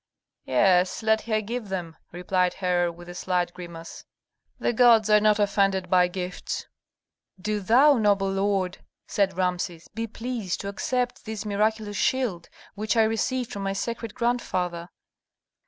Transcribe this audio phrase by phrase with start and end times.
[0.47, 4.03] "Yes, let her give them," replied Herhor, with a slight grimace.
[4.57, 6.65] "The gods are not offended by gifts."
[7.39, 13.03] "Do thou, noble lord," said Rameses, "be pleased to accept this miraculous shield, which I
[13.03, 14.89] received from my sacred grandfather."